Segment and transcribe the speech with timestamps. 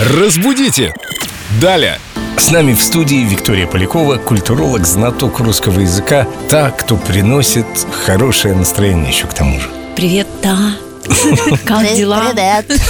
[0.00, 0.94] Разбудите!
[1.60, 1.98] Далее!
[2.38, 7.66] С нами в студии Виктория Полякова, культуролог, знаток русского языка, та, кто приносит
[8.06, 9.68] хорошее настроение еще к тому же.
[9.94, 10.56] Привет, да.
[11.64, 12.32] Как дела?
[12.32, 12.80] Привет.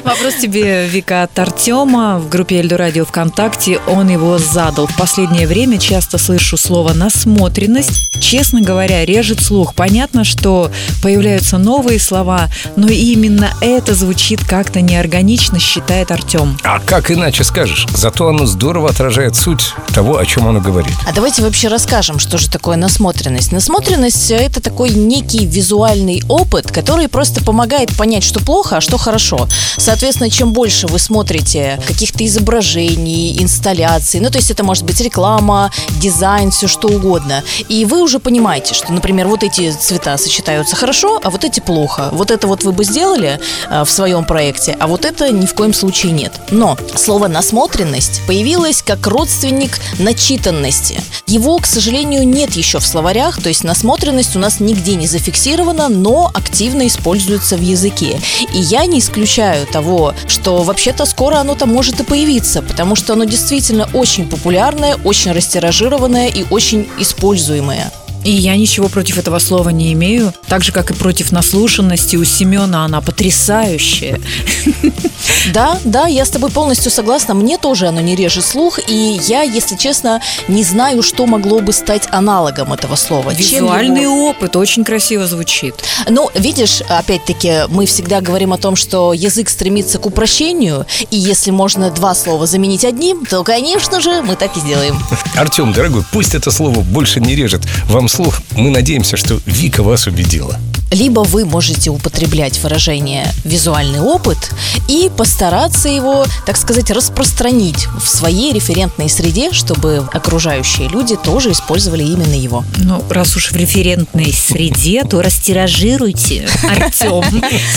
[0.04, 3.80] Вопрос тебе, Вика, от Артема в группе Эльду Радио ВКонтакте.
[3.86, 4.86] Он его задал.
[4.86, 8.10] В последнее время часто слышу слово «насмотренность».
[8.20, 9.74] Честно говоря, режет слух.
[9.74, 10.70] Понятно, что
[11.02, 16.56] появляются новые слова, но именно это звучит как-то неорганично, считает Артем.
[16.62, 17.86] А как иначе скажешь?
[17.94, 20.94] Зато оно здорово отражает суть того, о чем оно говорит.
[21.06, 23.52] А давайте вообще расскажем, что же такое насмотренность.
[23.52, 29.48] Насмотренность– это такой некий визуальный опыт, который просто помогает понять, что плохо, а что хорошо.
[29.76, 35.70] Соответственно, чем больше вы смотрите каких-то изображений, инсталляций, ну, то есть это может быть реклама,
[36.00, 41.20] дизайн, все что угодно, и вы уже понимаете, что, например, вот эти цвета сочетаются хорошо,
[41.22, 42.08] а вот эти плохо.
[42.12, 45.54] Вот это вот вы бы сделали э, в своем проекте, а вот это ни в
[45.54, 46.32] коем случае нет.
[46.50, 51.00] Но слово «насмотренность» появилось как родственник начитанности.
[51.26, 55.88] Его, к сожалению, нет еще в словарях, то есть насмотренность у нас нигде не зафиксирована,
[55.88, 57.13] но активно используется
[57.56, 58.20] в языке.
[58.52, 63.12] И я не исключаю того, что вообще-то скоро оно там может и появиться, потому что
[63.12, 67.90] оно действительно очень популярное, очень растиражированное и очень используемое.
[68.24, 70.32] И я ничего против этого слова не имею.
[70.48, 72.16] Так же, как и против наслушанности.
[72.16, 74.20] У Семена она потрясающая.
[75.52, 77.34] Да, да, я с тобой полностью согласна.
[77.34, 81.72] Мне тоже оно не режет слух, и я, если честно, не знаю, что могло бы
[81.72, 83.30] стать аналогом этого слова.
[83.30, 85.74] Визуальный его- опыт очень красиво звучит.
[86.08, 91.50] Ну, видишь, опять-таки, мы всегда говорим о том, что язык стремится к упрощению, и если
[91.50, 94.98] можно два слова заменить одним, то, конечно же, мы так и сделаем.
[95.36, 98.40] Артем, дорогой, пусть это слово больше не режет вам слух.
[98.52, 100.58] Мы надеемся, что Вика вас убедила.
[100.90, 104.52] Либо вы можете употреблять выражение «визуальный опыт»
[104.86, 112.04] и постараться его, так сказать, распространить в своей референтной среде, чтобы окружающие люди тоже использовали
[112.04, 112.64] именно его.
[112.76, 117.24] Ну, раз уж в референтной среде, то растиражируйте, Артем.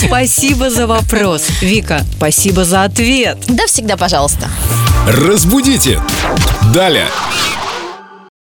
[0.06, 1.42] Спасибо за вопрос.
[1.60, 3.38] Вика, спасибо за ответ.
[3.48, 4.48] Да, всегда пожалуйста.
[5.08, 6.00] Разбудите!
[6.72, 7.08] Далее!